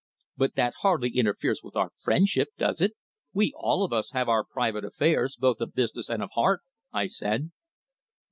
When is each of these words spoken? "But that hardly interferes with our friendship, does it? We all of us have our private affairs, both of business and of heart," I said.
"But 0.35 0.55
that 0.55 0.73
hardly 0.81 1.11
interferes 1.11 1.61
with 1.61 1.75
our 1.75 1.91
friendship, 1.91 2.47
does 2.57 2.81
it? 2.81 2.93
We 3.33 3.53
all 3.55 3.83
of 3.85 3.93
us 3.93 4.09
have 4.13 4.27
our 4.27 4.43
private 4.43 4.83
affairs, 4.83 5.35
both 5.35 5.61
of 5.61 5.75
business 5.75 6.09
and 6.09 6.23
of 6.23 6.31
heart," 6.33 6.61
I 6.91 7.05
said. 7.05 7.51